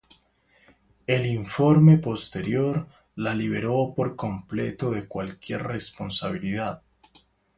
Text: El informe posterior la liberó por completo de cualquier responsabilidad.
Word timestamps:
El 1.05 1.27
informe 1.27 1.99
posterior 1.99 2.87
la 3.15 3.35
liberó 3.35 3.93
por 3.95 4.15
completo 4.15 4.89
de 4.89 5.07
cualquier 5.07 5.61
responsabilidad. 5.61 6.81